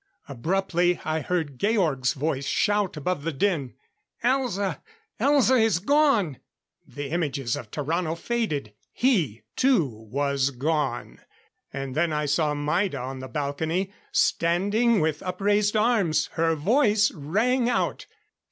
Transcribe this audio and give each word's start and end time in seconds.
Abruptly, 0.27 0.99
I 1.05 1.19
heard 1.19 1.59
Georg's 1.59 2.13
voice 2.13 2.47
shout 2.47 2.97
above 2.97 3.21
the 3.23 3.31
din: 3.31 3.75
"Elza! 4.23 4.81
Elza 5.19 5.61
is 5.61 5.77
gone!" 5.77 6.39
The 6.87 7.11
images 7.11 7.55
of 7.55 7.69
Tarrano 7.69 8.15
faded. 8.17 8.73
He, 8.91 9.43
too, 9.55 9.85
was 10.09 10.49
gone. 10.49 11.19
And 11.71 11.93
then 11.93 12.11
I 12.11 12.25
saw 12.25 12.55
Maida 12.55 12.97
on 12.97 13.19
the 13.19 13.27
balcony, 13.27 13.93
standing 14.11 15.01
with 15.01 15.21
upraised 15.21 15.77
arms. 15.77 16.29
Her 16.33 16.55
voice 16.55 17.11
rang 17.11 17.69
out. 17.69 18.07